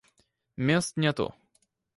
Мест 0.57 0.97
нету. 0.97 1.27